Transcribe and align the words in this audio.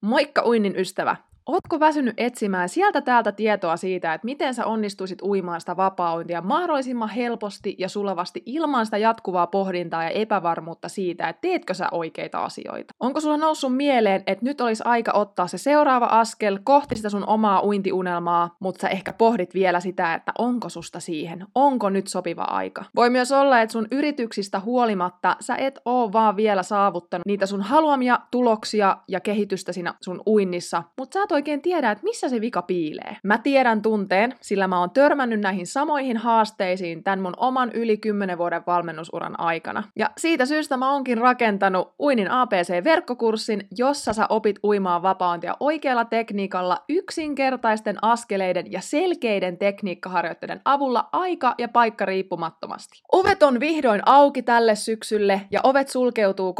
Moikka 0.00 0.42
uinnin 0.46 0.76
ystävä! 0.76 1.16
Ootko 1.48 1.80
väsynyt 1.80 2.14
etsimään 2.16 2.68
sieltä 2.68 3.00
täältä 3.00 3.32
tietoa 3.32 3.76
siitä, 3.76 4.14
että 4.14 4.24
miten 4.24 4.54
sä 4.54 4.66
onnistuisit 4.66 5.22
uimaan 5.22 5.60
sitä 5.60 5.76
vapaa 5.76 6.16
mahdollisimman 6.42 7.08
helposti 7.08 7.76
ja 7.78 7.88
sulavasti 7.88 8.42
ilman 8.46 8.84
sitä 8.84 8.98
jatkuvaa 8.98 9.46
pohdintaa 9.46 10.04
ja 10.04 10.10
epävarmuutta 10.10 10.88
siitä, 10.88 11.28
että 11.28 11.40
teetkö 11.40 11.74
sä 11.74 11.88
oikeita 11.92 12.44
asioita? 12.44 12.94
Onko 13.00 13.20
sulla 13.20 13.36
noussut 13.36 13.76
mieleen, 13.76 14.22
että 14.26 14.44
nyt 14.44 14.60
olisi 14.60 14.82
aika 14.86 15.12
ottaa 15.12 15.46
se 15.46 15.58
seuraava 15.58 16.06
askel 16.06 16.58
kohti 16.64 16.96
sitä 16.96 17.10
sun 17.10 17.28
omaa 17.28 17.64
uintiunelmaa, 17.64 18.56
mutta 18.60 18.80
sä 18.80 18.88
ehkä 18.88 19.12
pohdit 19.12 19.54
vielä 19.54 19.80
sitä, 19.80 20.14
että 20.14 20.32
onko 20.38 20.68
susta 20.68 21.00
siihen? 21.00 21.46
Onko 21.54 21.90
nyt 21.90 22.06
sopiva 22.06 22.42
aika? 22.42 22.84
Voi 22.96 23.10
myös 23.10 23.32
olla, 23.32 23.60
että 23.60 23.72
sun 23.72 23.88
yrityksistä 23.90 24.60
huolimatta 24.60 25.36
sä 25.40 25.56
et 25.56 25.78
oo 25.84 26.12
vaan 26.12 26.36
vielä 26.36 26.62
saavuttanut 26.62 27.26
niitä 27.26 27.46
sun 27.46 27.62
haluamia 27.62 28.18
tuloksia 28.30 28.96
ja 29.08 29.20
kehitystä 29.20 29.72
siinä 29.72 29.94
sun 30.02 30.22
uinnissa, 30.26 30.82
mutta 30.98 31.14
sä 31.18 31.22
et 31.22 31.37
oikein 31.38 31.62
tiedä, 31.62 31.90
että 31.90 32.04
missä 32.04 32.28
se 32.28 32.40
vika 32.40 32.62
piilee. 32.62 33.16
Mä 33.22 33.38
tiedän 33.38 33.82
tunteen, 33.82 34.34
sillä 34.40 34.68
mä 34.68 34.80
oon 34.80 34.90
törmännyt 34.90 35.40
näihin 35.40 35.66
samoihin 35.66 36.16
haasteisiin 36.16 37.04
tämän 37.04 37.20
mun 37.20 37.34
oman 37.36 37.72
yli 37.72 37.96
10 37.96 38.38
vuoden 38.38 38.62
valmennusuran 38.66 39.40
aikana. 39.40 39.82
Ja 39.96 40.10
siitä 40.18 40.46
syystä 40.46 40.76
mä 40.76 40.92
oonkin 40.92 41.18
rakentanut 41.18 41.94
Uinin 42.00 42.30
APC-verkkokurssin, 42.30 43.66
jossa 43.78 44.12
sä 44.12 44.26
opit 44.28 44.58
uimaan 44.64 45.02
vapaantia 45.02 45.56
oikealla 45.60 46.04
tekniikalla 46.04 46.84
yksinkertaisten 46.88 47.96
askeleiden 48.02 48.72
ja 48.72 48.80
selkeiden 48.80 49.58
tekniikkaharjoitteiden 49.58 50.60
avulla 50.64 51.08
aika 51.12 51.54
ja 51.58 51.68
paikka 51.68 52.04
riippumattomasti. 52.04 53.02
Ovet 53.12 53.42
on 53.42 53.60
vihdoin 53.60 54.02
auki 54.06 54.42
tälle 54.42 54.74
syksylle 54.74 55.40
ja 55.50 55.60
ovet 55.62 55.88
sulkeutuu 55.88 56.54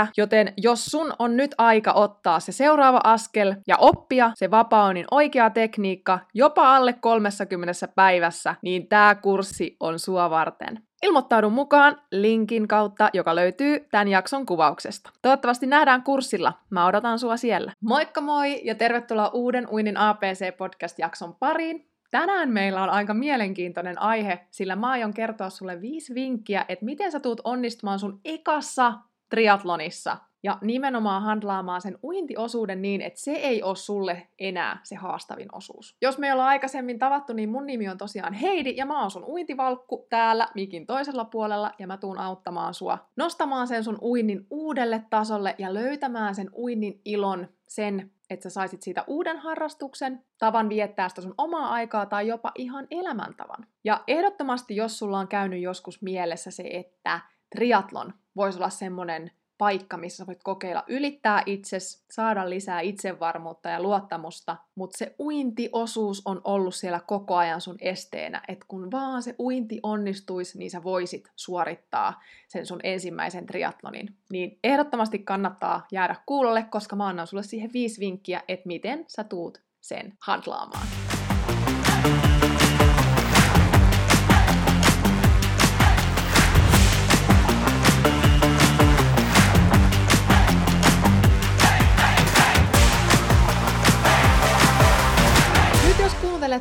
13.10, 0.00 0.06
joten 0.16 0.52
jos 0.56 0.84
sun 0.84 1.12
on 1.18 1.36
nyt 1.36 1.54
aika 1.58 1.92
ottaa 1.92 2.40
se 2.40 2.52
seuraava 2.52 3.00
askel, 3.04 3.47
askel 3.48 3.62
ja 3.66 3.76
oppia 3.76 4.32
se 4.34 4.50
vapaunin 4.50 5.06
oikea 5.10 5.50
tekniikka 5.50 6.18
jopa 6.34 6.76
alle 6.76 6.92
30 6.92 7.88
päivässä, 7.94 8.54
niin 8.62 8.88
tämä 8.88 9.14
kurssi 9.14 9.76
on 9.80 9.98
sua 9.98 10.30
varten. 10.30 10.82
Ilmoittaudun 11.02 11.52
mukaan 11.52 11.96
linkin 12.12 12.68
kautta, 12.68 13.10
joka 13.12 13.34
löytyy 13.34 13.86
tämän 13.90 14.08
jakson 14.08 14.46
kuvauksesta. 14.46 15.10
Toivottavasti 15.22 15.66
nähdään 15.66 16.02
kurssilla. 16.02 16.52
Mä 16.70 16.86
odotan 16.86 17.18
sua 17.18 17.36
siellä. 17.36 17.72
Moikka 17.82 18.20
moi 18.20 18.60
ja 18.64 18.74
tervetuloa 18.74 19.30
uuden 19.34 19.68
Uinin 19.68 19.96
APC-podcast-jakson 19.96 21.34
pariin. 21.38 21.88
Tänään 22.10 22.48
meillä 22.48 22.82
on 22.82 22.90
aika 22.90 23.14
mielenkiintoinen 23.14 24.02
aihe, 24.02 24.46
sillä 24.50 24.76
mä 24.76 24.90
aion 24.90 25.14
kertoa 25.14 25.50
sulle 25.50 25.80
viisi 25.80 26.14
vinkkiä, 26.14 26.64
että 26.68 26.84
miten 26.84 27.12
sä 27.12 27.20
tuut 27.20 27.40
onnistumaan 27.44 27.98
sun 27.98 28.20
ekassa 28.24 28.94
triatlonissa 29.30 30.16
ja 30.42 30.58
nimenomaan 30.62 31.22
handlaamaan 31.22 31.80
sen 31.80 31.98
uintiosuuden 32.04 32.82
niin, 32.82 33.00
että 33.00 33.20
se 33.20 33.32
ei 33.32 33.62
ole 33.62 33.76
sulle 33.76 34.28
enää 34.38 34.80
se 34.82 34.96
haastavin 34.96 35.48
osuus. 35.52 35.96
Jos 36.02 36.18
me 36.18 36.32
ollaan 36.32 36.48
aikaisemmin 36.48 36.98
tavattu, 36.98 37.32
niin 37.32 37.48
mun 37.48 37.66
nimi 37.66 37.88
on 37.88 37.98
tosiaan 37.98 38.32
Heidi 38.32 38.74
ja 38.76 38.86
mä 38.86 39.00
oon 39.00 39.10
sun 39.10 39.24
uintivalkku 39.24 40.06
täällä 40.10 40.48
mikin 40.54 40.86
toisella 40.86 41.24
puolella 41.24 41.72
ja 41.78 41.86
mä 41.86 41.96
tuun 41.96 42.18
auttamaan 42.18 42.74
sua 42.74 42.98
nostamaan 43.16 43.66
sen 43.66 43.84
sun 43.84 43.98
uinnin 44.02 44.46
uudelle 44.50 45.04
tasolle 45.10 45.54
ja 45.58 45.74
löytämään 45.74 46.34
sen 46.34 46.50
uinnin 46.54 47.00
ilon, 47.04 47.48
sen, 47.68 48.10
että 48.30 48.42
sä 48.42 48.50
saisit 48.50 48.82
siitä 48.82 49.04
uuden 49.06 49.38
harrastuksen, 49.38 50.24
tavan 50.38 50.68
viettää 50.68 51.08
sitä 51.08 51.20
sun 51.20 51.34
omaa 51.38 51.72
aikaa 51.72 52.06
tai 52.06 52.28
jopa 52.28 52.52
ihan 52.54 52.86
elämäntavan. 52.90 53.66
Ja 53.84 54.04
ehdottomasti, 54.06 54.76
jos 54.76 54.98
sulla 54.98 55.18
on 55.18 55.28
käynyt 55.28 55.62
joskus 55.62 56.02
mielessä 56.02 56.50
se, 56.50 56.62
että 56.72 57.20
triatlon 57.50 58.14
voisi 58.36 58.58
olla 58.58 58.70
semmoinen 58.70 59.30
paikka, 59.58 59.96
missä 59.96 60.26
voit 60.26 60.42
kokeilla 60.42 60.84
ylittää 60.86 61.42
itses, 61.46 62.04
saada 62.10 62.50
lisää 62.50 62.80
itsevarmuutta 62.80 63.68
ja 63.68 63.82
luottamusta, 63.82 64.56
mutta 64.74 64.98
se 64.98 65.14
uintiosuus 65.18 66.22
on 66.24 66.40
ollut 66.44 66.74
siellä 66.74 67.00
koko 67.06 67.36
ajan 67.36 67.60
sun 67.60 67.76
esteenä, 67.80 68.42
että 68.48 68.64
kun 68.68 68.90
vaan 68.90 69.22
se 69.22 69.34
uinti 69.38 69.80
onnistuisi, 69.82 70.58
niin 70.58 70.70
sä 70.70 70.82
voisit 70.82 71.30
suorittaa 71.36 72.22
sen 72.48 72.66
sun 72.66 72.80
ensimmäisen 72.82 73.46
triatlonin. 73.46 74.16
Niin 74.30 74.58
ehdottomasti 74.64 75.18
kannattaa 75.18 75.86
jäädä 75.92 76.16
kuulolle, 76.26 76.62
koska 76.62 76.96
mä 76.96 77.06
annan 77.06 77.26
sulle 77.26 77.42
siihen 77.42 77.70
viisi 77.72 78.00
vinkkiä, 78.00 78.42
että 78.48 78.66
miten 78.66 79.04
sä 79.08 79.24
tuut 79.24 79.60
sen 79.80 80.12
handlaamaan. 80.20 80.86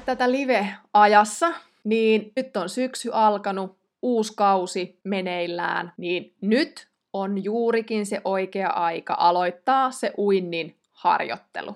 Tätä 0.07 0.31
live-ajassa, 0.31 1.53
niin 1.84 2.31
nyt 2.35 2.57
on 2.57 2.69
syksy 2.69 3.09
alkanut, 3.13 3.78
uusi 4.01 4.34
kausi 4.35 5.00
meneillään, 5.03 5.94
niin 5.97 6.34
nyt 6.41 6.88
on 7.13 7.44
juurikin 7.44 8.06
se 8.06 8.22
oikea 8.23 8.69
aika 8.69 9.16
aloittaa 9.19 9.91
se 9.91 10.13
uinnin 10.18 10.75
harjoittelu. 10.91 11.75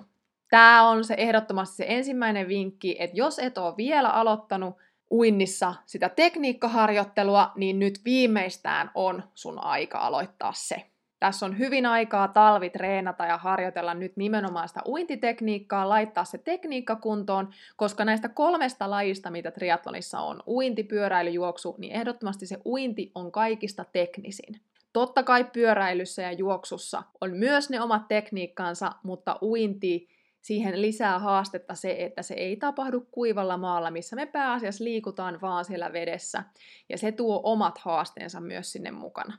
Tämä 0.50 0.88
on 0.88 1.04
se 1.04 1.14
ehdottomasti 1.18 1.76
se 1.76 1.84
ensimmäinen 1.88 2.48
vinkki, 2.48 2.96
että 2.98 3.16
jos 3.16 3.38
et 3.38 3.58
ole 3.58 3.76
vielä 3.76 4.10
aloittanut 4.10 4.76
uinnissa 5.10 5.74
sitä 5.86 6.08
tekniikkaharjoittelua, 6.08 7.52
niin 7.56 7.78
nyt 7.78 8.00
viimeistään 8.04 8.90
on 8.94 9.22
sun 9.34 9.64
aika 9.64 9.98
aloittaa 9.98 10.52
se. 10.52 10.91
Tässä 11.22 11.46
on 11.46 11.58
hyvin 11.58 11.86
aikaa 11.86 12.28
talvi 12.28 12.70
treenata 12.70 13.26
ja 13.26 13.38
harjoitella 13.38 13.94
nyt 13.94 14.16
nimenomaan 14.16 14.68
sitä 14.68 14.80
uintitekniikkaa, 14.86 15.88
laittaa 15.88 16.24
se 16.24 16.38
tekniikka 16.38 16.96
kuntoon, 16.96 17.50
koska 17.76 18.04
näistä 18.04 18.28
kolmesta 18.28 18.90
lajista, 18.90 19.30
mitä 19.30 19.50
triatlonissa 19.50 20.20
on, 20.20 20.42
uinti, 20.46 20.82
pyöräily, 20.82 21.30
juoksu, 21.30 21.74
niin 21.78 21.92
ehdottomasti 21.92 22.46
se 22.46 22.58
uinti 22.66 23.10
on 23.14 23.32
kaikista 23.32 23.84
teknisin. 23.92 24.60
Totta 24.92 25.22
kai 25.22 25.44
pyöräilyssä 25.44 26.22
ja 26.22 26.32
juoksussa 26.32 27.02
on 27.20 27.36
myös 27.36 27.70
ne 27.70 27.80
omat 27.80 28.08
tekniikkansa, 28.08 28.92
mutta 29.02 29.38
uinti 29.42 30.08
siihen 30.40 30.82
lisää 30.82 31.18
haastetta 31.18 31.74
se, 31.74 31.96
että 31.98 32.22
se 32.22 32.34
ei 32.34 32.56
tapahdu 32.56 33.06
kuivalla 33.10 33.56
maalla, 33.56 33.90
missä 33.90 34.16
me 34.16 34.26
pääasiassa 34.26 34.84
liikutaan 34.84 35.40
vaan 35.40 35.64
siellä 35.64 35.92
vedessä. 35.92 36.44
Ja 36.88 36.98
se 36.98 37.12
tuo 37.12 37.40
omat 37.44 37.78
haasteensa 37.78 38.40
myös 38.40 38.72
sinne 38.72 38.90
mukana. 38.90 39.38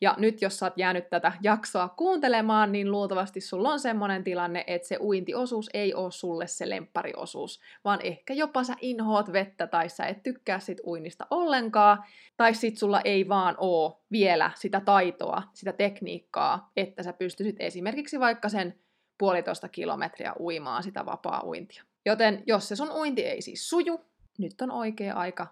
Ja 0.00 0.14
nyt 0.18 0.42
jos 0.42 0.58
sä 0.58 0.66
oot 0.66 0.72
jäänyt 0.78 1.10
tätä 1.10 1.32
jaksoa 1.42 1.88
kuuntelemaan, 1.88 2.72
niin 2.72 2.90
luultavasti 2.90 3.40
sulla 3.40 3.70
on 3.70 3.80
semmoinen 3.80 4.24
tilanne, 4.24 4.64
että 4.66 4.88
se 4.88 4.96
uintiosuus 5.00 5.70
ei 5.74 5.94
ole 5.94 6.10
sulle 6.10 6.46
se 6.46 6.70
lemppariosuus, 6.70 7.60
vaan 7.84 8.00
ehkä 8.02 8.34
jopa 8.34 8.64
sä 8.64 8.74
inhoat 8.80 9.32
vettä 9.32 9.66
tai 9.66 9.88
sä 9.88 10.06
et 10.06 10.22
tykkää 10.22 10.58
sit 10.58 10.80
uinnista 10.86 11.26
ollenkaan, 11.30 12.04
tai 12.36 12.54
sit 12.54 12.78
sulla 12.78 13.00
ei 13.00 13.28
vaan 13.28 13.54
oo 13.58 14.00
vielä 14.12 14.50
sitä 14.54 14.80
taitoa, 14.80 15.42
sitä 15.52 15.72
tekniikkaa, 15.72 16.70
että 16.76 17.02
sä 17.02 17.12
pystyisit 17.12 17.56
esimerkiksi 17.58 18.20
vaikka 18.20 18.48
sen 18.48 18.78
puolitoista 19.18 19.68
kilometriä 19.68 20.32
uimaan 20.40 20.82
sitä 20.82 21.06
vapaa-uintia. 21.06 21.84
Joten 22.06 22.42
jos 22.46 22.68
se 22.68 22.76
sun 22.76 22.92
uinti 22.92 23.24
ei 23.24 23.42
siis 23.42 23.68
suju, 23.68 24.00
nyt 24.38 24.60
on 24.60 24.70
oikea 24.70 25.14
aika 25.14 25.46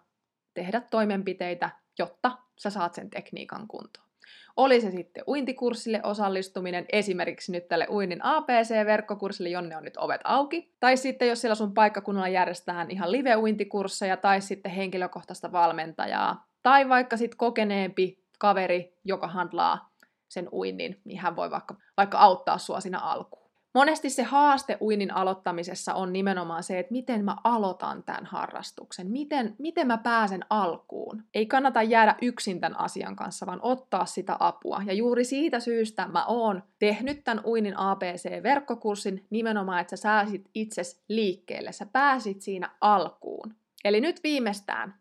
tehdä 0.54 0.80
toimenpiteitä, 0.80 1.70
jotta 1.98 2.38
sä 2.58 2.70
saat 2.70 2.94
sen 2.94 3.10
tekniikan 3.10 3.68
kuntoon. 3.68 4.11
Oli 4.56 4.80
se 4.80 4.90
sitten 4.90 5.24
uintikurssille 5.28 6.00
osallistuminen, 6.02 6.86
esimerkiksi 6.92 7.52
nyt 7.52 7.68
tälle 7.68 7.86
Uinnin 7.90 8.24
APC-verkkokurssille, 8.24 9.48
jonne 9.48 9.76
on 9.76 9.84
nyt 9.84 9.96
ovet 9.96 10.20
auki. 10.24 10.74
Tai 10.80 10.96
sitten 10.96 11.28
jos 11.28 11.40
siellä 11.40 11.54
sun 11.54 11.74
paikkakunnalla 11.74 12.28
järjestetään 12.28 12.90
ihan 12.90 13.12
live-uintikursseja 13.12 14.16
tai 14.16 14.40
sitten 14.40 14.72
henkilökohtaista 14.72 15.52
valmentajaa. 15.52 16.46
Tai 16.62 16.88
vaikka 16.88 17.16
sitten 17.16 17.38
kokeneempi 17.38 18.24
kaveri, 18.38 18.96
joka 19.04 19.28
handlaa 19.28 19.92
sen 20.28 20.48
uinnin, 20.52 21.00
niin 21.04 21.18
hän 21.18 21.36
voi 21.36 21.50
vaikka, 21.50 21.74
vaikka 21.96 22.18
auttaa 22.18 22.58
sua 22.58 22.80
siinä 22.80 22.98
alkuun. 22.98 23.41
Monesti 23.74 24.10
se 24.10 24.22
haaste 24.22 24.78
uinnin 24.80 25.14
aloittamisessa 25.14 25.94
on 25.94 26.12
nimenomaan 26.12 26.62
se, 26.62 26.78
että 26.78 26.92
miten 26.92 27.24
mä 27.24 27.36
aloitan 27.44 28.02
tämän 28.02 28.26
harrastuksen, 28.26 29.10
miten, 29.10 29.56
miten 29.58 29.86
mä 29.86 29.98
pääsen 29.98 30.44
alkuun. 30.50 31.24
Ei 31.34 31.46
kannata 31.46 31.82
jäädä 31.82 32.16
yksin 32.22 32.60
tämän 32.60 32.80
asian 32.80 33.16
kanssa, 33.16 33.46
vaan 33.46 33.60
ottaa 33.62 34.06
sitä 34.06 34.36
apua. 34.40 34.82
Ja 34.86 34.92
juuri 34.92 35.24
siitä 35.24 35.60
syystä 35.60 36.08
mä 36.08 36.24
oon 36.26 36.62
tehnyt 36.78 37.24
tämän 37.24 37.44
uinnin 37.44 37.78
ABC-verkkokurssin 37.78 39.26
nimenomaan, 39.30 39.80
että 39.80 39.96
sä 39.96 40.02
sääsit 40.02 40.50
itses 40.54 41.02
liikkeelle, 41.08 41.72
sä 41.72 41.86
pääsit 41.86 42.42
siinä 42.42 42.70
alkuun. 42.80 43.54
Eli 43.84 44.00
nyt 44.00 44.20
viimeistään 44.22 44.94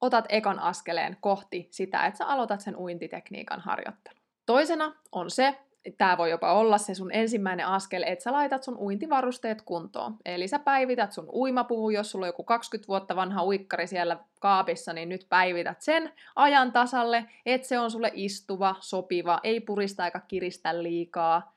otat 0.00 0.24
ekan 0.28 0.58
askeleen 0.58 1.16
kohti 1.20 1.68
sitä, 1.70 2.06
että 2.06 2.18
sä 2.18 2.26
aloitat 2.26 2.60
sen 2.60 2.76
uintitekniikan 2.76 3.60
harjoittelun. 3.60 4.20
Toisena 4.46 4.94
on 5.12 5.30
se, 5.30 5.58
tämä 5.98 6.18
voi 6.18 6.30
jopa 6.30 6.52
olla 6.52 6.78
se 6.78 6.94
sun 6.94 7.10
ensimmäinen 7.12 7.66
askel, 7.66 8.02
että 8.06 8.22
sä 8.22 8.32
laitat 8.32 8.62
sun 8.62 8.78
uintivarusteet 8.78 9.62
kuntoon. 9.62 10.16
Eli 10.24 10.48
sä 10.48 10.58
päivität 10.58 11.12
sun 11.12 11.28
uimapuvun, 11.32 11.94
jos 11.94 12.10
sulla 12.10 12.24
on 12.24 12.28
joku 12.28 12.44
20 12.44 12.88
vuotta 12.88 13.16
vanha 13.16 13.44
uikkari 13.44 13.86
siellä 13.86 14.16
kaapissa, 14.40 14.92
niin 14.92 15.08
nyt 15.08 15.26
päivität 15.28 15.80
sen 15.80 16.12
ajan 16.36 16.72
tasalle, 16.72 17.24
että 17.46 17.68
se 17.68 17.78
on 17.78 17.90
sulle 17.90 18.10
istuva, 18.14 18.76
sopiva, 18.80 19.40
ei 19.42 19.60
purista 19.60 20.04
eikä 20.04 20.20
kiristä 20.28 20.82
liikaa. 20.82 21.56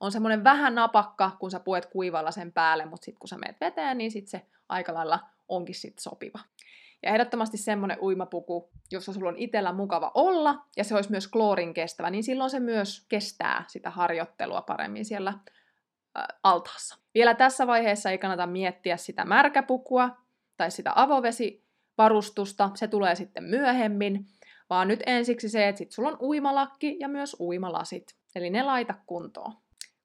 on 0.00 0.12
semmoinen 0.12 0.44
vähän 0.44 0.74
napakka, 0.74 1.30
kun 1.38 1.50
sä 1.50 1.60
puet 1.60 1.86
kuivalla 1.86 2.30
sen 2.30 2.52
päälle, 2.52 2.84
mutta 2.84 3.04
sitten 3.04 3.18
kun 3.18 3.28
sä 3.28 3.38
meet 3.38 3.60
veteen, 3.60 3.98
niin 3.98 4.10
sitten 4.10 4.30
se 4.30 4.46
aika 4.68 4.94
lailla 4.94 5.20
onkin 5.48 5.74
sit 5.74 5.98
sopiva. 5.98 6.38
Ja 7.04 7.10
ehdottomasti 7.10 7.56
semmoinen 7.56 7.98
uimapuku, 8.00 8.70
jossa 8.92 9.12
sulla 9.12 9.28
on 9.28 9.36
itsellä 9.36 9.72
mukava 9.72 10.10
olla, 10.14 10.64
ja 10.76 10.84
se 10.84 10.94
olisi 10.94 11.10
myös 11.10 11.28
kloorin 11.28 11.74
kestävä, 11.74 12.10
niin 12.10 12.24
silloin 12.24 12.50
se 12.50 12.60
myös 12.60 13.06
kestää 13.08 13.64
sitä 13.68 13.90
harjoittelua 13.90 14.62
paremmin 14.62 15.04
siellä 15.04 15.30
äh, 15.30 16.24
altaassa. 16.42 16.98
Vielä 17.14 17.34
tässä 17.34 17.66
vaiheessa 17.66 18.10
ei 18.10 18.18
kannata 18.18 18.46
miettiä 18.46 18.96
sitä 18.96 19.24
märkäpukua 19.24 20.16
tai 20.56 20.70
sitä 20.70 20.92
avovesivarustusta, 20.94 22.70
se 22.74 22.88
tulee 22.88 23.14
sitten 23.14 23.44
myöhemmin, 23.44 24.26
vaan 24.70 24.88
nyt 24.88 25.00
ensiksi 25.06 25.48
se, 25.48 25.68
että 25.68 25.78
sit 25.78 25.92
sulla 25.92 26.08
on 26.08 26.18
uimalakki 26.20 26.96
ja 27.00 27.08
myös 27.08 27.36
uimalasit, 27.40 28.16
eli 28.34 28.50
ne 28.50 28.62
laita 28.62 28.94
kuntoon. 29.06 29.52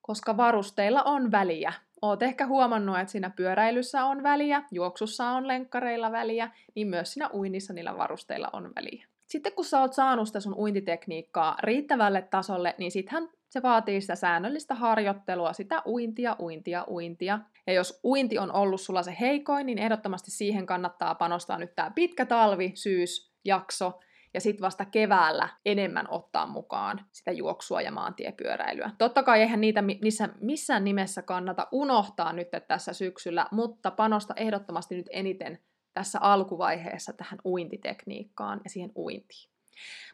Koska 0.01 0.37
varusteilla 0.37 1.03
on 1.03 1.31
väliä. 1.31 1.73
Oot 2.01 2.23
ehkä 2.23 2.47
huomannut, 2.47 2.99
että 2.99 3.11
siinä 3.11 3.29
pyöräilyssä 3.29 4.05
on 4.05 4.23
väliä, 4.23 4.63
juoksussa 4.71 5.29
on 5.29 5.47
lenkkareilla 5.47 6.11
väliä, 6.11 6.51
niin 6.75 6.87
myös 6.87 7.13
siinä 7.13 7.29
uinnissa 7.33 7.73
niillä 7.73 7.97
varusteilla 7.97 8.49
on 8.53 8.71
väliä. 8.75 9.05
Sitten 9.25 9.53
kun 9.53 9.65
sä 9.65 9.81
oot 9.81 9.93
saanut 9.93 10.27
sitä 10.27 10.39
sun 10.39 10.55
uintitekniikkaa 10.57 11.57
riittävälle 11.63 12.21
tasolle, 12.21 12.75
niin 12.77 12.91
sittenhän 12.91 13.29
se 13.49 13.61
vaatii 13.61 14.01
sitä 14.01 14.15
säännöllistä 14.15 14.75
harjoittelua, 14.75 15.53
sitä 15.53 15.81
uintia, 15.85 16.35
uintia, 16.39 16.85
uintia. 16.89 17.39
Ja 17.67 17.73
jos 17.73 17.99
uinti 18.03 18.37
on 18.37 18.51
ollut 18.51 18.81
sulla 18.81 19.03
se 19.03 19.17
heikoin, 19.19 19.65
niin 19.65 19.77
ehdottomasti 19.77 20.31
siihen 20.31 20.65
kannattaa 20.65 21.15
panostaa 21.15 21.57
nyt 21.57 21.75
tämä 21.75 21.91
pitkä 21.95 22.25
talvi, 22.25 22.71
syys, 22.75 23.31
jakso, 23.45 23.99
ja 24.33 24.41
sitten 24.41 24.61
vasta 24.61 24.85
keväällä 24.85 25.49
enemmän 25.65 26.05
ottaa 26.09 26.47
mukaan 26.47 27.05
sitä 27.11 27.31
juoksua 27.31 27.81
ja 27.81 27.91
maantiepyöräilyä. 27.91 28.91
Totta 28.97 29.23
kai 29.23 29.41
eihän 29.41 29.61
niitä 29.61 29.81
missä, 29.81 30.29
missään 30.41 30.83
nimessä 30.83 31.21
kannata 31.21 31.67
unohtaa 31.71 32.33
nyt 32.33 32.47
tässä 32.67 32.93
syksyllä, 32.93 33.47
mutta 33.51 33.91
panosta 33.91 34.33
ehdottomasti 34.37 34.95
nyt 34.95 35.09
eniten 35.11 35.59
tässä 35.93 36.19
alkuvaiheessa 36.21 37.13
tähän 37.13 37.39
uintitekniikkaan 37.45 38.61
ja 38.63 38.69
siihen 38.69 38.91
uintiin. 38.95 39.49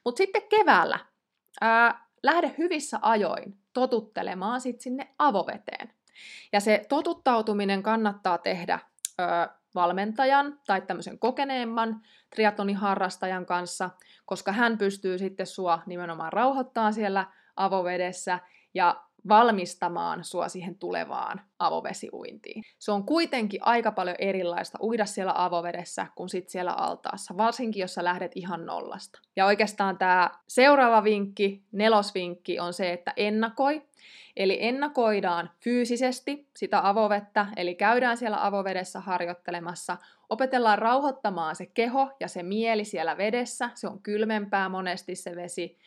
Mutta 0.05 0.17
sitten 0.17 0.41
keväällä 0.49 0.99
ää, 1.61 2.07
lähde 2.23 2.55
hyvissä 2.57 2.99
ajoin 3.01 3.57
totuttelemaan 3.73 4.61
sit 4.61 4.81
sinne 4.81 5.15
avoveteen. 5.19 5.93
Ja 6.53 6.59
se 6.59 6.85
totuttautuminen 6.89 7.83
kannattaa 7.83 8.37
tehdä 8.37 8.79
ö, 9.19 9.23
valmentajan 9.75 10.59
tai 10.67 10.81
tämmöisen 10.81 11.19
kokeneemman 11.19 12.01
triatloniharrastajan 12.35 13.45
kanssa, 13.45 13.89
koska 14.25 14.51
hän 14.51 14.77
pystyy 14.77 15.17
sitten 15.17 15.47
sua 15.47 15.79
nimenomaan 15.85 16.33
rauhoittamaan 16.33 16.93
siellä 16.93 17.25
avovedessä 17.55 18.39
ja 18.73 19.05
valmistamaan 19.27 20.23
sua 20.23 20.49
siihen 20.49 20.79
tulevaan 20.79 21.41
avovesiuintiin. 21.59 22.63
Se 22.79 22.91
on 22.91 23.05
kuitenkin 23.05 23.59
aika 23.63 23.91
paljon 23.91 24.15
erilaista 24.19 24.77
uida 24.81 25.05
siellä 25.05 25.33
avovedessä 25.35 26.07
kuin 26.15 26.29
sit 26.29 26.49
siellä 26.49 26.71
altaassa, 26.71 27.37
varsinkin 27.37 27.81
jos 27.81 27.93
sä 27.93 28.03
lähdet 28.03 28.31
ihan 28.35 28.65
nollasta. 28.65 29.19
Ja 29.35 29.45
oikeastaan 29.45 29.97
tämä 29.97 30.29
seuraava 30.47 31.03
vinkki, 31.03 31.63
nelosvinkki, 31.71 32.59
on 32.59 32.73
se, 32.73 32.93
että 32.93 33.13
ennakoi. 33.17 33.81
Eli 34.35 34.57
ennakoidaan 34.61 35.51
fyysisesti 35.63 36.49
sitä 36.55 36.89
avovettä, 36.89 37.47
eli 37.55 37.75
käydään 37.75 38.17
siellä 38.17 38.45
avovedessä 38.45 38.99
harjoittelemassa, 38.99 39.97
opetellaan 40.29 40.79
rauhoittamaan 40.79 41.55
se 41.55 41.65
keho 41.65 42.11
ja 42.19 42.27
se 42.27 42.43
mieli 42.43 42.85
siellä 42.85 43.17
vedessä, 43.17 43.69
se 43.75 43.87
on 43.87 44.01
kylmempää 44.01 44.69
monesti 44.69 45.15
se 45.15 45.35
vesi, 45.35 45.77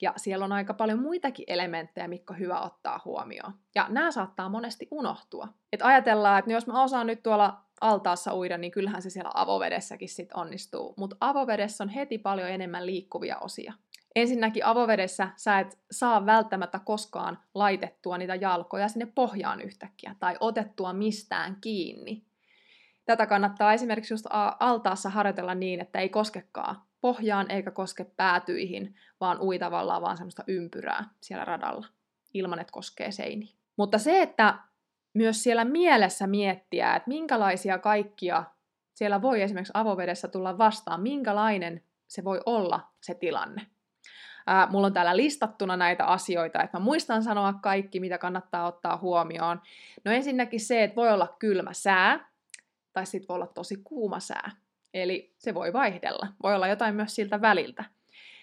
ja 0.00 0.12
siellä 0.16 0.44
on 0.44 0.52
aika 0.52 0.74
paljon 0.74 1.02
muitakin 1.02 1.44
elementtejä, 1.48 2.08
mitkä 2.08 2.34
on 2.34 2.40
hyvä 2.40 2.60
ottaa 2.60 3.00
huomioon. 3.04 3.54
Ja 3.74 3.86
nämä 3.88 4.10
saattaa 4.10 4.48
monesti 4.48 4.88
unohtua. 4.90 5.48
Et 5.72 5.82
ajatellaan, 5.82 6.38
että 6.38 6.52
jos 6.52 6.66
mä 6.66 6.82
osaan 6.82 7.06
nyt 7.06 7.22
tuolla 7.22 7.60
altaassa 7.80 8.34
uida, 8.34 8.58
niin 8.58 8.72
kyllähän 8.72 9.02
se 9.02 9.10
siellä 9.10 9.30
avovedessäkin 9.34 10.08
sit 10.08 10.32
onnistuu. 10.32 10.94
Mutta 10.96 11.16
avovedessä 11.20 11.84
on 11.84 11.90
heti 11.90 12.18
paljon 12.18 12.48
enemmän 12.48 12.86
liikkuvia 12.86 13.38
osia. 13.38 13.72
Ensinnäkin 14.16 14.64
avovedessä 14.64 15.28
sä 15.36 15.58
et 15.58 15.78
saa 15.90 16.26
välttämättä 16.26 16.78
koskaan 16.84 17.38
laitettua 17.54 18.18
niitä 18.18 18.34
jalkoja 18.34 18.88
sinne 18.88 19.06
pohjaan 19.14 19.60
yhtäkkiä 19.60 20.16
tai 20.18 20.36
otettua 20.40 20.92
mistään 20.92 21.56
kiinni. 21.60 22.24
Tätä 23.04 23.26
kannattaa 23.26 23.72
esimerkiksi 23.72 24.14
just 24.14 24.26
altaassa 24.60 25.10
harjoitella 25.10 25.54
niin, 25.54 25.80
että 25.80 25.98
ei 25.98 26.08
koskekaan 26.08 26.76
pohjaan 27.00 27.50
eikä 27.50 27.70
koske 27.70 28.04
päätyihin, 28.04 28.94
vaan 29.20 29.40
ui 29.40 29.58
tavallaan 29.58 30.02
vaan 30.02 30.16
semmoista 30.16 30.44
ympyrää 30.46 31.04
siellä 31.20 31.44
radalla, 31.44 31.86
ilman 32.34 32.58
että 32.58 32.72
koskee 32.72 33.12
seiniä. 33.12 33.54
Mutta 33.76 33.98
se, 33.98 34.22
että 34.22 34.58
myös 35.14 35.42
siellä 35.42 35.64
mielessä 35.64 36.26
miettiä, 36.26 36.96
että 36.96 37.08
minkälaisia 37.08 37.78
kaikkia 37.78 38.44
siellä 38.94 39.22
voi 39.22 39.42
esimerkiksi 39.42 39.72
avovedessä 39.74 40.28
tulla 40.28 40.58
vastaan, 40.58 41.02
minkälainen 41.02 41.82
se 42.06 42.24
voi 42.24 42.40
olla 42.46 42.80
se 43.00 43.14
tilanne. 43.14 43.66
Ää, 44.50 44.66
mulla 44.70 44.86
on 44.86 44.92
täällä 44.92 45.16
listattuna 45.16 45.76
näitä 45.76 46.04
asioita, 46.04 46.62
että 46.62 46.78
mä 46.78 46.84
muistan 46.84 47.22
sanoa 47.22 47.52
kaikki, 47.52 48.00
mitä 48.00 48.18
kannattaa 48.18 48.66
ottaa 48.66 48.96
huomioon. 48.96 49.60
No 50.04 50.12
ensinnäkin 50.12 50.60
se, 50.60 50.84
että 50.84 50.96
voi 50.96 51.12
olla 51.12 51.36
kylmä 51.38 51.72
sää, 51.72 52.28
tai 52.92 53.06
sitten 53.06 53.28
voi 53.28 53.34
olla 53.34 53.46
tosi 53.46 53.80
kuuma 53.84 54.20
sää. 54.20 54.50
Eli 54.94 55.34
se 55.38 55.54
voi 55.54 55.72
vaihdella. 55.72 56.26
Voi 56.42 56.54
olla 56.54 56.68
jotain 56.68 56.94
myös 56.94 57.14
siltä 57.14 57.40
väliltä. 57.40 57.84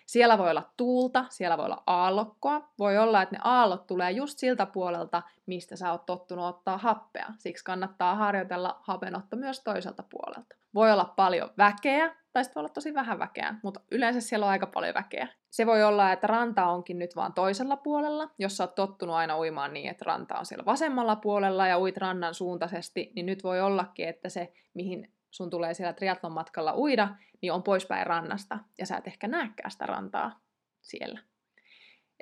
Siellä 0.06 0.38
voi 0.38 0.50
olla 0.50 0.72
tuulta, 0.78 1.26
siellä 1.30 1.58
voi 1.58 1.66
olla 1.66 1.84
aallokkoa. 1.88 2.70
Voi 2.80 2.98
olla, 2.98 3.22
että 3.22 3.36
ne 3.36 3.42
aallot 3.44 3.88
tulee 3.88 4.12
just 4.12 4.40
siltä 4.40 4.66
puolelta, 4.66 5.24
mistä 5.46 5.76
sä 5.76 5.92
oot 5.92 6.06
tottunut 6.06 6.46
ottaa 6.46 6.78
happea. 6.78 7.34
Siksi 7.38 7.64
kannattaa 7.64 8.16
harjoitella 8.16 8.80
hapenotto 8.82 9.36
myös 9.36 9.60
toiselta 9.64 10.04
puolelta. 10.10 10.56
Voi 10.74 10.92
olla 10.92 11.14
paljon 11.16 11.50
väkeä, 11.58 12.16
tai 12.36 12.44
sitten 12.44 12.56
voi 12.56 12.62
olla 12.62 12.74
tosi 12.74 12.94
vähän 12.94 13.20
väkeä, 13.20 13.56
mutta 13.64 13.82
yleensä 13.92 14.22
siellä 14.22 14.46
on 14.46 14.52
aika 14.52 14.68
paljon 14.68 14.94
väkeä. 14.94 15.28
Se 15.50 15.66
voi 15.66 15.84
olla, 15.84 16.12
että 16.12 16.28
ranta 16.28 16.68
onkin 16.68 17.00
nyt 17.00 17.16
vaan 17.16 17.34
toisella 17.34 17.78
puolella. 17.78 18.30
Jos 18.38 18.58
sä 18.58 18.64
oot 18.64 18.76
tottunut 18.76 19.16
aina 19.16 19.40
uimaan 19.40 19.74
niin, 19.74 19.90
että 19.90 20.06
ranta 20.06 20.40
on 20.40 20.46
siellä 20.46 20.66
vasemmalla 20.66 21.16
puolella 21.16 21.68
ja 21.68 21.80
uit 21.80 21.98
rannan 21.98 22.34
suuntaisesti, 22.34 23.12
niin 23.16 23.26
nyt 23.26 23.44
voi 23.44 23.62
ollakin, 23.62 24.08
että 24.08 24.30
se, 24.30 24.54
mihin 24.74 25.14
sun 25.32 25.50
tulee 25.50 25.74
siellä 25.74 25.94
triatlon 25.94 26.32
matkalla 26.32 26.76
uida, 26.78 27.10
niin 27.42 27.54
on 27.54 27.64
poispäin 27.64 28.08
rannasta, 28.08 28.60
ja 28.78 28.86
sä 28.86 28.98
et 28.98 29.08
ehkä 29.08 29.28
näekään 29.28 29.72
sitä 29.72 29.86
rantaa 29.86 30.40
siellä. 30.82 31.20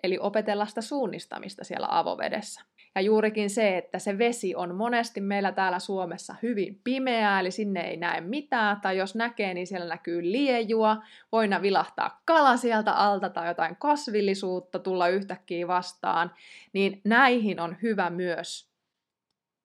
Eli 0.04 0.18
opetella 0.20 0.66
sitä 0.66 0.82
suunnistamista 0.82 1.64
siellä 1.64 1.88
avovedessä. 1.90 2.62
Ja 2.96 3.02
juurikin 3.02 3.50
se, 3.50 3.78
että 3.78 4.00
se 4.00 4.18
vesi 4.18 4.56
on 4.56 4.76
monesti 4.76 5.22
meillä 5.22 5.52
täällä 5.52 5.80
Suomessa 5.80 6.36
hyvin 6.42 6.82
pimeää, 6.84 7.40
eli 7.40 7.52
sinne 7.52 7.82
ei 7.82 7.98
näe 7.98 8.22
mitään, 8.22 8.82
tai 8.82 8.98
jos 8.98 9.16
näkee, 9.16 9.54
niin 9.54 9.68
siellä 9.68 9.88
näkyy 9.88 10.32
liejua, 10.32 11.04
voina 11.32 11.62
vilahtaa 11.62 12.22
kala 12.26 12.58
sieltä 12.58 12.94
alta 12.94 13.30
tai 13.30 13.48
jotain 13.48 13.76
kasvillisuutta 13.76 14.80
tulla 14.80 15.08
yhtäkkiä 15.08 15.68
vastaan, 15.68 16.34
niin 16.74 17.02
näihin 17.04 17.60
on 17.60 17.78
hyvä 17.82 18.10
myös 18.10 18.74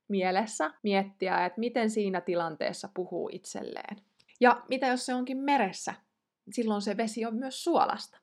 mielessä 0.09 0.71
miettiä, 0.83 1.47
että 1.47 1.61
miten 1.61 1.91
siinä 1.91 2.21
tilanteessa 2.21 2.89
puhuu 2.95 3.31
itselleen. 3.33 3.97
Ja 4.41 4.63
mitä 4.69 4.87
jos 4.87 5.07
se 5.07 5.15
onkin 5.15 5.39
meressä? 5.39 5.95
Silloin 6.53 6.83
se 6.83 6.97
vesi 6.97 7.27
on 7.27 7.35
myös 7.35 7.65
suolasta. 7.65 8.19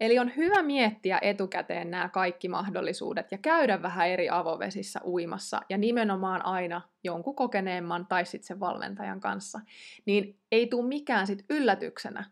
Eli 0.00 0.18
on 0.18 0.36
hyvä 0.36 0.62
miettiä 0.62 1.18
etukäteen 1.22 1.90
nämä 1.90 2.08
kaikki 2.08 2.48
mahdollisuudet 2.48 3.32
ja 3.32 3.38
käydä 3.38 3.82
vähän 3.82 4.08
eri 4.08 4.30
avovesissä 4.30 5.00
uimassa 5.04 5.60
ja 5.68 5.78
nimenomaan 5.78 6.44
aina 6.44 6.80
jonkun 7.04 7.34
kokeneemman 7.36 8.06
tai 8.06 8.26
sitten 8.26 8.46
sen 8.46 8.60
valmentajan 8.60 9.20
kanssa. 9.20 9.60
Niin 10.06 10.38
ei 10.52 10.66
tule 10.66 10.88
mikään 10.88 11.26
sitten 11.26 11.46
yllätyksenä, 11.50 12.24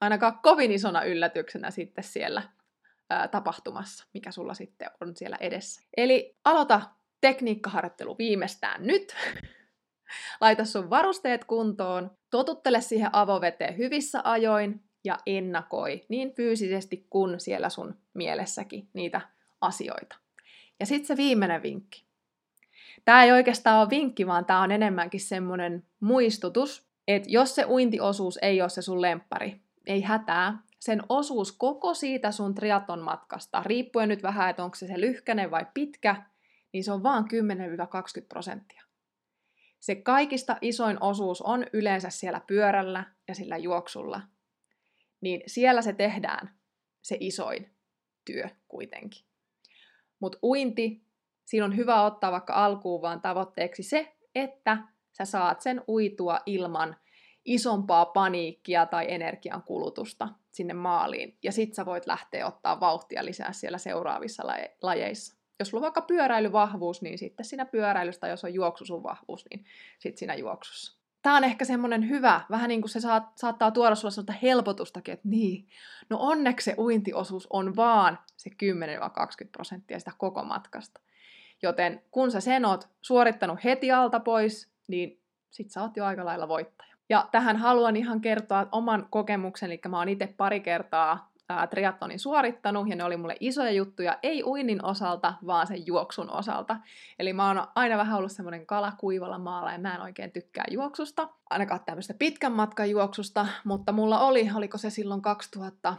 ainakaan 0.00 0.38
kovin 0.42 0.72
isona 0.72 1.02
yllätyksenä 1.02 1.70
sitten 1.70 2.04
siellä 2.04 2.42
ää, 3.10 3.28
tapahtumassa, 3.28 4.06
mikä 4.14 4.30
sulla 4.30 4.54
sitten 4.54 4.90
on 5.00 5.16
siellä 5.16 5.36
edessä. 5.40 5.82
Eli 5.96 6.36
aloita 6.44 6.80
tekniikkaharjoittelu 7.20 8.18
viimeistään 8.18 8.86
nyt. 8.86 9.16
Laita 10.40 10.64
sun 10.64 10.90
varusteet 10.90 11.44
kuntoon, 11.44 12.10
totuttele 12.30 12.80
siihen 12.80 13.10
avoveteen 13.12 13.78
hyvissä 13.78 14.20
ajoin 14.24 14.87
ja 15.04 15.18
ennakoi 15.26 16.04
niin 16.08 16.34
fyysisesti 16.34 17.06
kuin 17.10 17.40
siellä 17.40 17.68
sun 17.68 17.96
mielessäkin 18.14 18.88
niitä 18.92 19.20
asioita. 19.60 20.16
Ja 20.80 20.86
sitten 20.86 21.06
se 21.06 21.16
viimeinen 21.16 21.62
vinkki. 21.62 22.04
Tämä 23.04 23.24
ei 23.24 23.32
oikeastaan 23.32 23.80
ole 23.80 23.90
vinkki, 23.90 24.26
vaan 24.26 24.44
tämä 24.44 24.62
on 24.62 24.70
enemmänkin 24.70 25.20
semmoinen 25.20 25.84
muistutus, 26.00 26.88
että 27.08 27.28
jos 27.30 27.54
se 27.54 27.64
uintiosuus 27.64 28.38
ei 28.42 28.60
ole 28.60 28.68
se 28.68 28.82
sun 28.82 29.02
lemppari, 29.02 29.60
ei 29.86 30.02
hätää, 30.02 30.58
sen 30.80 31.02
osuus 31.08 31.52
koko 31.52 31.94
siitä 31.94 32.30
sun 32.30 32.54
triaton 32.54 33.00
matkasta, 33.00 33.62
riippuen 33.66 34.08
nyt 34.08 34.22
vähän, 34.22 34.50
että 34.50 34.64
onko 34.64 34.74
se 34.74 34.86
se 34.86 35.00
lyhkäinen 35.00 35.50
vai 35.50 35.66
pitkä, 35.74 36.22
niin 36.72 36.84
se 36.84 36.92
on 36.92 37.02
vaan 37.02 37.24
10-20 38.22 38.26
prosenttia. 38.28 38.82
Se 39.80 39.94
kaikista 39.94 40.56
isoin 40.60 41.02
osuus 41.02 41.42
on 41.42 41.66
yleensä 41.72 42.10
siellä 42.10 42.40
pyörällä 42.46 43.04
ja 43.28 43.34
sillä 43.34 43.56
juoksulla. 43.56 44.20
Niin 45.20 45.42
siellä 45.46 45.82
se 45.82 45.92
tehdään, 45.92 46.58
se 47.02 47.16
isoin 47.20 47.74
työ 48.24 48.48
kuitenkin. 48.68 49.24
Mutta 50.20 50.38
uinti, 50.42 51.04
siinä 51.44 51.64
on 51.64 51.76
hyvä 51.76 52.02
ottaa 52.02 52.32
vaikka 52.32 52.52
alkuun 52.54 53.02
vaan 53.02 53.20
tavoitteeksi 53.20 53.82
se, 53.82 54.16
että 54.34 54.78
sä 55.12 55.24
saat 55.24 55.60
sen 55.60 55.82
uitua 55.88 56.40
ilman 56.46 56.96
isompaa 57.44 58.06
paniikkia 58.06 58.86
tai 58.86 59.06
energian 59.08 59.62
kulutusta 59.62 60.28
sinne 60.52 60.74
maaliin. 60.74 61.38
Ja 61.42 61.52
sit 61.52 61.74
sä 61.74 61.86
voit 61.86 62.06
lähteä 62.06 62.46
ottaa 62.46 62.80
vauhtia 62.80 63.24
lisää 63.24 63.52
siellä 63.52 63.78
seuraavissa 63.78 64.42
lajeissa. 64.82 65.38
Jos 65.58 65.68
sulla 65.68 65.80
on 65.80 65.82
vaikka 65.82 66.02
pyöräilyvahvuus, 66.02 67.02
niin 67.02 67.18
sitten 67.18 67.46
siinä 67.46 67.64
pyöräilystä, 67.66 68.28
jos 68.28 68.44
on 68.44 68.54
juoksu 68.54 68.84
sun 68.84 69.02
vahvuus, 69.02 69.44
niin 69.50 69.64
sitten 69.98 70.18
siinä 70.18 70.34
juoksussa. 70.34 70.97
Tämä 71.28 71.36
on 71.36 71.44
ehkä 71.44 71.64
semmoinen 71.64 72.08
hyvä, 72.08 72.40
vähän 72.50 72.68
niin 72.68 72.80
kuin 72.80 72.90
se 72.90 73.00
saat, 73.00 73.24
saattaa 73.34 73.70
tuoda 73.70 73.94
sulle 73.94 74.10
sellaista 74.10 74.40
helpotustakin, 74.42 75.14
että 75.14 75.28
niin, 75.28 75.68
no 76.10 76.16
onneksi 76.20 76.64
se 76.64 76.74
uintiosuus 76.78 77.46
on 77.50 77.76
vaan 77.76 78.18
se 78.36 78.50
10-20 78.50 79.48
prosenttia 79.52 79.98
sitä 79.98 80.12
koko 80.18 80.44
matkasta. 80.44 81.00
Joten 81.62 82.02
kun 82.10 82.30
sä 82.30 82.40
sen 82.40 82.64
oot 82.64 82.88
suorittanut 83.00 83.64
heti 83.64 83.92
alta 83.92 84.20
pois, 84.20 84.70
niin 84.86 85.20
sit 85.50 85.70
sä 85.70 85.82
oot 85.82 85.96
jo 85.96 86.04
aika 86.04 86.24
lailla 86.24 86.48
voittaja. 86.48 86.94
Ja 87.08 87.28
tähän 87.32 87.56
haluan 87.56 87.96
ihan 87.96 88.20
kertoa 88.20 88.68
oman 88.72 89.06
kokemuksen, 89.10 89.70
eli 89.70 89.80
mä 89.88 89.98
oon 89.98 90.08
itse 90.08 90.34
pari 90.36 90.60
kertaa 90.60 91.27
ää, 91.48 91.66
triatlonin 91.66 92.18
suorittanut, 92.18 92.88
ja 92.88 92.96
ne 92.96 93.04
oli 93.04 93.16
mulle 93.16 93.36
isoja 93.40 93.70
juttuja, 93.70 94.18
ei 94.22 94.42
uinnin 94.42 94.84
osalta, 94.84 95.34
vaan 95.46 95.66
sen 95.66 95.86
juoksun 95.86 96.30
osalta. 96.30 96.76
Eli 97.18 97.32
mä 97.32 97.46
oon 97.46 97.66
aina 97.74 97.96
vähän 97.96 98.18
ollut 98.18 98.32
semmoinen 98.32 98.66
kala 98.66 98.92
kuivalla 98.98 99.38
maalla, 99.38 99.72
ja 99.72 99.78
mä 99.78 99.94
en 99.94 100.00
oikein 100.00 100.30
tykkää 100.30 100.64
juoksusta, 100.70 101.28
ainakaan 101.50 101.80
tämmöistä 101.86 102.14
pitkän 102.14 102.52
matkan 102.52 102.90
juoksusta, 102.90 103.46
mutta 103.64 103.92
mulla 103.92 104.20
oli, 104.20 104.50
oliko 104.54 104.78
se 104.78 104.90
silloin 104.90 105.22
2000, 105.22 105.96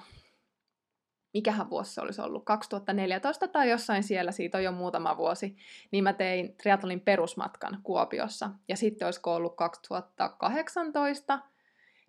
mikähän 1.34 1.70
vuosi 1.70 1.94
se 1.94 2.02
olisi 2.02 2.22
ollut, 2.22 2.46
2014 2.46 3.48
tai 3.48 3.70
jossain 3.70 4.04
siellä, 4.04 4.32
siitä 4.32 4.58
on 4.58 4.64
jo 4.64 4.72
muutama 4.72 5.18
vuosi, 5.18 5.58
niin 5.92 6.04
mä 6.04 6.14
tein 6.14 6.58
triatlonin 6.58 7.02
perusmatkan 7.02 7.80
Kuopiossa. 7.84 8.50
Ja 8.68 8.78
sitten 8.78 9.06
olisiko 9.06 9.36
ollut 9.36 9.56
2018, 9.56 11.40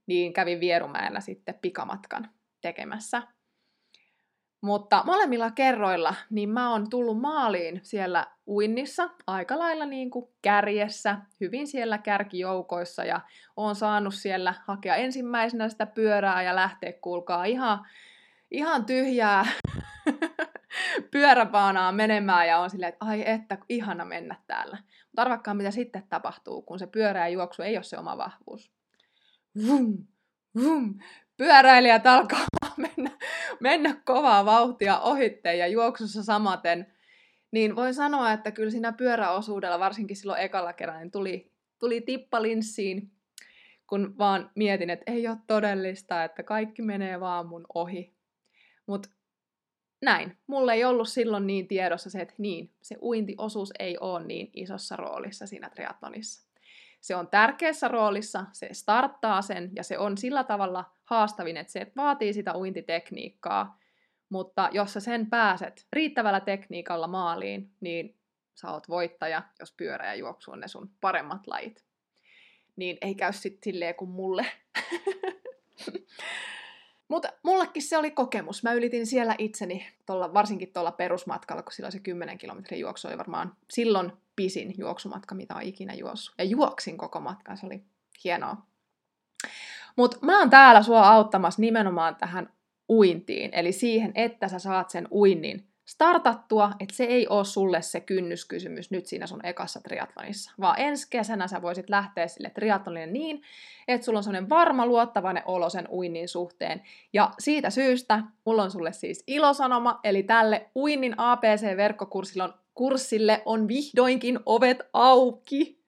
niin 0.07 0.33
kävin 0.33 0.61
Vierumäellä 0.61 1.21
sitten 1.21 1.55
pikamatkan 1.63 2.29
tekemässä. 2.61 3.23
Mutta 4.61 5.03
molemmilla 5.07 5.51
kerroilla, 5.51 6.15
niin 6.31 6.49
mä 6.49 6.71
oon 6.71 6.91
tullut 6.91 7.21
maaliin 7.21 7.81
siellä 7.83 8.27
uinnissa 8.47 9.11
aika 9.27 9.59
lailla 9.59 9.87
niin 9.87 10.11
kuin 10.11 10.29
kärjessä, 10.43 11.19
hyvin 11.41 11.67
siellä 11.67 11.99
kärkijoukoissa 11.99 13.05
ja 13.05 13.21
oon 13.57 13.75
saanut 13.75 14.15
siellä 14.15 14.55
hakea 14.67 14.97
ensimmäisenä 14.97 15.69
sitä 15.69 15.87
pyörää 15.87 16.43
ja 16.43 16.57
lähteä 16.57 16.93
kuulkaa 16.93 17.45
ihan 17.45 17.87
ihan 18.51 18.87
tyhjää 18.87 19.47
pyöräpaanaa 21.13 21.93
menemään 21.93 22.49
ja 22.49 22.59
on 22.59 22.71
silleen, 22.71 22.93
että 22.93 23.07
ai 23.07 23.31
että, 23.31 23.59
ihana 23.69 24.05
mennä 24.05 24.37
täällä. 24.47 24.79
Mutta 25.07 25.23
arvakkaa, 25.23 25.55
mitä 25.55 25.71
sitten 25.71 26.07
tapahtuu, 26.09 26.63
kun 26.63 26.79
se 26.79 26.87
pyörää 26.87 27.29
juoksu 27.29 27.63
ei 27.63 27.77
ole 27.77 27.83
se 27.83 27.99
oma 27.99 28.19
vahvuus. 28.19 28.73
Vum, 29.67 30.07
vum. 30.63 30.95
Pyöräilijät 31.41 32.07
alkaa 32.07 32.47
mennä, 32.77 33.11
mennä 33.61 33.97
kovaa 34.05 34.45
vauhtia 34.45 35.01
ohitteen 35.01 35.59
ja 35.59 35.67
juoksussa 35.67 36.23
samaten. 36.23 36.87
Niin 37.51 37.77
voin 37.77 37.95
sanoa, 37.95 38.33
että 38.33 38.51
kyllä 38.51 38.71
siinä 38.71 38.93
pyöräosuudella, 38.93 39.79
varsinkin 39.79 40.17
silloin 40.17 40.41
ekalla 40.41 40.73
kerran, 40.73 41.01
niin 41.01 41.11
tuli, 41.11 41.53
tuli 41.79 42.01
tippa 42.01 42.43
linssiin, 42.43 43.11
kun 43.87 44.19
vaan 44.19 44.51
mietin, 44.55 44.91
että 44.91 45.13
ei 45.13 45.29
ole 45.29 45.37
todellista, 45.47 46.25
että 46.25 46.43
kaikki 46.43 46.83
menee 46.83 47.21
vaan 47.21 47.47
mun 47.47 47.67
ohi. 47.75 48.15
Mutta 48.87 49.09
näin. 50.03 50.37
Mulle 50.47 50.73
ei 50.73 50.85
ollut 50.85 51.09
silloin 51.09 51.47
niin 51.47 51.69
tiedossa 51.69 52.11
se, 52.11 52.21
että 52.21 52.35
niin, 52.39 52.71
se 52.83 52.97
uintiosuus 53.03 53.73
ei 53.79 53.99
ole 53.99 54.25
niin 54.25 54.51
isossa 54.55 54.97
roolissa 54.97 55.47
siinä 55.47 55.71
triathlonissa. 55.71 56.50
Se 57.01 57.17
on 57.17 57.29
tärkeässä 57.29 57.89
roolissa, 57.89 58.45
se 58.53 58.69
starttaa 58.73 59.43
sen 59.43 59.71
ja 59.77 59.85
se 59.85 59.99
on 59.99 60.19
sillä 60.19 60.45
tavalla 60.45 60.85
haastavin, 61.05 61.57
että 61.57 61.73
se 61.73 61.93
vaatii 61.97 62.33
sitä 62.33 62.57
uintitekniikkaa, 62.57 63.79
mutta 64.29 64.69
jos 64.73 64.93
sä 64.93 65.01
sen 65.01 65.31
pääset 65.31 65.87
riittävällä 65.93 66.41
tekniikalla 66.41 67.07
maaliin, 67.07 67.71
niin 67.81 68.19
sä 68.55 68.71
oot 68.71 68.89
voittaja, 68.89 69.43
jos 69.61 69.73
pyörä 69.73 70.07
ja 70.07 70.15
juoksu 70.15 70.51
on 70.51 70.61
ne 70.61 70.69
sun 70.69 70.91
paremmat 71.01 71.47
lajit. 71.47 71.85
Niin 72.77 72.99
ei 73.01 73.15
käy 73.15 73.33
sitten 73.33 73.73
silleen 73.73 73.95
kuin 73.95 74.11
mulle. 74.11 74.47
Mutta 77.11 77.29
mullekin 77.43 77.83
se 77.83 77.99
oli 77.99 78.11
kokemus. 78.11 78.63
Mä 78.63 78.73
ylitin 78.73 79.07
siellä 79.07 79.35
itseni, 79.39 79.87
tolla, 80.07 80.35
varsinkin 80.35 80.73
tuolla 80.73 80.93
perusmatkalla, 80.93 81.63
kun 81.63 81.73
silloin 81.73 81.93
se 81.93 81.99
10 81.99 82.39
kilometrin 82.39 82.81
juoksu 82.81 83.09
oli 83.09 83.19
varmaan 83.19 83.57
silloin 83.71 84.13
pisin 84.37 84.75
juoksumatka, 84.79 85.35
mitä 85.35 85.55
on 85.55 85.63
ikinä 85.63 85.95
juossut. 85.95 86.35
Ja 86.39 86.45
juoksin 86.45 86.97
koko 86.97 87.21
matkan, 87.21 87.57
se 87.57 87.67
oli 87.67 87.85
hienoa. 88.25 88.57
Mutta 89.97 90.19
mä 90.23 90.39
oon 90.39 90.51
täällä 90.51 90.83
sua 90.83 91.09
auttamassa 91.09 91.61
nimenomaan 91.61 92.17
tähän 92.17 92.53
uintiin, 92.89 93.51
eli 93.53 93.73
siihen, 93.73 94.13
että 94.15 94.49
sä 94.49 94.59
saat 94.59 94.91
sen 94.91 95.09
uinnin 95.11 95.70
startattua, 95.91 96.71
että 96.81 96.97
se 96.97 97.05
ei 97.05 97.29
ole 97.29 97.45
sulle 97.45 97.83
se 97.83 98.01
kynnyskysymys 98.01 98.91
nyt 98.91 99.07
siinä 99.07 99.27
sun 99.27 99.47
ekassa 99.47 99.81
triatlonissa, 99.81 100.53
vaan 100.61 100.79
ensi 100.79 101.07
kesänä 101.11 101.49
sä 101.49 101.63
voisit 101.63 101.91
lähteä 101.91 102.29
sille 102.29 102.51
triatlonille 102.51 103.07
niin, 103.07 103.43
että 103.89 104.05
sulla 104.05 104.19
on 104.19 104.23
sellainen 104.23 104.49
varma 104.49 104.87
luottavainen 104.87 105.43
olo 105.47 105.71
sen 105.71 105.89
uinnin 105.89 106.29
suhteen. 106.29 106.83
Ja 107.13 107.31
siitä 107.39 107.71
syystä 107.71 108.23
mulla 108.45 108.63
on 108.63 108.71
sulle 108.71 108.93
siis 108.93 109.25
ilosanoma, 109.27 110.01
eli 110.05 110.23
tälle 110.23 110.71
uinnin 110.77 111.15
APC-verkkokurssille 111.17 112.43
on, 112.43 112.55
kurssille 112.75 113.43
on 113.45 113.69
vihdoinkin 113.69 114.41
ovet 114.47 114.79
auki. 114.93 115.80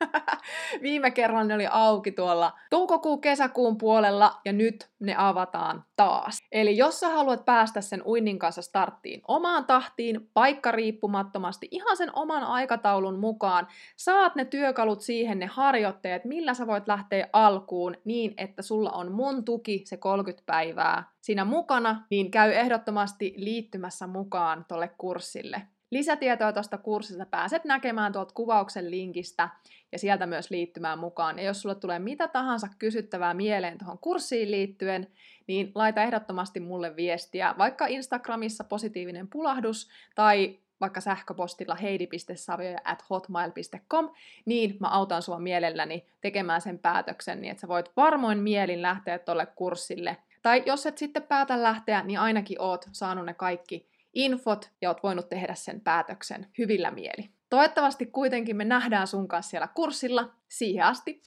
Viime 0.82 1.10
kerran 1.10 1.48
ne 1.48 1.54
oli 1.54 1.66
auki 1.70 2.12
tuolla 2.12 2.52
toukokuun 2.70 3.20
kesäkuun 3.20 3.78
puolella 3.78 4.40
ja 4.44 4.52
nyt 4.52 4.90
ne 5.00 5.14
avataan 5.18 5.84
taas. 5.96 6.38
Eli 6.52 6.76
jos 6.76 7.00
sä 7.00 7.08
haluat 7.08 7.44
päästä 7.44 7.80
sen 7.80 8.02
uinnin 8.06 8.38
kanssa 8.38 8.62
starttiin 8.62 9.22
omaan 9.28 9.64
tahtiin, 9.64 10.30
paikka 10.34 10.70
riippumattomasti, 10.70 11.68
ihan 11.70 11.96
sen 11.96 12.10
oman 12.14 12.42
aikataulun 12.42 13.18
mukaan, 13.18 13.68
saat 13.96 14.34
ne 14.34 14.44
työkalut 14.44 15.00
siihen, 15.00 15.38
ne 15.38 15.46
harjoitteet, 15.46 16.24
millä 16.24 16.54
sä 16.54 16.66
voit 16.66 16.88
lähteä 16.88 17.28
alkuun 17.32 17.96
niin, 18.04 18.34
että 18.36 18.62
sulla 18.62 18.90
on 18.90 19.12
mun 19.12 19.44
tuki 19.44 19.82
se 19.84 19.96
30 19.96 20.42
päivää 20.46 21.04
siinä 21.20 21.44
mukana, 21.44 22.06
niin 22.10 22.30
käy 22.30 22.52
ehdottomasti 22.52 23.34
liittymässä 23.36 24.06
mukaan 24.06 24.64
tolle 24.68 24.90
kurssille. 24.98 25.62
Lisätietoa 25.90 26.52
tuosta 26.52 26.78
kurssista 26.78 27.26
pääset 27.26 27.64
näkemään 27.64 28.12
tuolta 28.12 28.34
kuvauksen 28.34 28.90
linkistä 28.90 29.48
ja 29.92 29.98
sieltä 29.98 30.26
myös 30.26 30.50
liittymään 30.50 30.98
mukaan. 30.98 31.38
Ja 31.38 31.44
jos 31.44 31.62
sulle 31.62 31.74
tulee 31.74 31.98
mitä 31.98 32.28
tahansa 32.28 32.68
kysyttävää 32.78 33.34
mieleen 33.34 33.78
tuohon 33.78 33.98
kurssiin 33.98 34.50
liittyen, 34.50 35.06
niin 35.46 35.72
laita 35.74 36.02
ehdottomasti 36.02 36.60
mulle 36.60 36.96
viestiä, 36.96 37.54
vaikka 37.58 37.86
Instagramissa 37.86 38.64
positiivinen 38.64 39.28
pulahdus 39.28 39.90
tai 40.14 40.58
vaikka 40.80 41.00
sähköpostilla 41.00 41.74
heidi.savioja@hotmail.com, 41.74 44.10
niin 44.44 44.76
mä 44.80 44.88
autan 44.88 45.22
sua 45.22 45.38
mielelläni 45.38 46.06
tekemään 46.20 46.60
sen 46.60 46.78
päätöksen, 46.78 47.40
niin 47.40 47.50
että 47.50 47.60
sä 47.60 47.68
voit 47.68 47.92
varmoin 47.96 48.38
mielin 48.38 48.82
lähteä 48.82 49.18
tuolle 49.18 49.46
kurssille. 49.46 50.16
Tai 50.42 50.62
jos 50.66 50.86
et 50.86 50.98
sitten 50.98 51.22
päätä 51.22 51.62
lähteä, 51.62 52.02
niin 52.02 52.20
ainakin 52.20 52.60
oot 52.60 52.88
saanut 52.92 53.26
ne 53.26 53.34
kaikki 53.34 53.89
infot 54.14 54.70
ja 54.80 54.90
oot 54.90 55.02
voinut 55.02 55.28
tehdä 55.28 55.54
sen 55.54 55.80
päätöksen 55.80 56.46
hyvillä 56.58 56.90
mieli. 56.90 57.30
Toivottavasti 57.50 58.06
kuitenkin 58.06 58.56
me 58.56 58.64
nähdään 58.64 59.06
sun 59.06 59.28
kanssa 59.28 59.50
siellä 59.50 59.68
kurssilla. 59.74 60.30
Siihen 60.48 60.84
asti, 60.84 61.22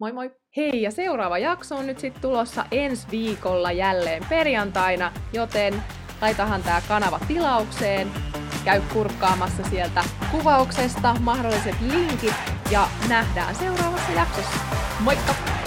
moi 0.00 0.12
moi! 0.12 0.30
Hei, 0.56 0.82
ja 0.82 0.90
seuraava 0.90 1.38
jakso 1.38 1.76
on 1.76 1.86
nyt 1.86 1.98
sitten 1.98 2.22
tulossa 2.22 2.64
ensi 2.70 3.06
viikolla 3.10 3.72
jälleen 3.72 4.26
perjantaina, 4.28 5.12
joten 5.32 5.82
laitahan 6.20 6.62
tää 6.62 6.82
kanava 6.88 7.20
tilaukseen, 7.28 8.08
käy 8.64 8.82
kurkkaamassa 8.92 9.62
sieltä 9.62 10.04
kuvauksesta 10.30 11.16
mahdolliset 11.20 11.80
linkit 11.80 12.34
ja 12.70 12.88
nähdään 13.08 13.54
seuraavassa 13.54 14.12
jaksossa. 14.12 14.58
Moikka! 15.00 15.61